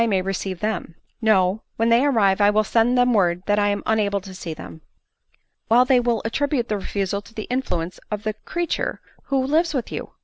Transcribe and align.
151 0.01 0.17
may 0.23 0.27
receive 0.27 0.61
them. 0.61 0.95
No; 1.21 1.61
when 1.75 1.89
they 1.89 2.03
arrive, 2.03 2.41
I 2.41 2.49
will 2.49 2.63
send 2.63 2.97
them 2.97 3.13
word 3.13 3.43
that 3.45 3.59
1 3.59 3.67
am 3.67 3.83
unable 3.85 4.19
to 4.21 4.33
see 4.33 4.55
them."" 4.55 4.81
While 5.67 5.85
they 5.85 5.99
will 5.99 6.23
attribute 6.25 6.69
the 6.69 6.77
refusal 6.79 7.21
to 7.21 7.35
the 7.35 7.43
influence 7.51 7.99
of 8.09 8.23
the 8.23 8.33
creature 8.33 8.99
who 9.25 9.45
lives 9.45 9.75
with 9.75 9.91
you 9.91 10.13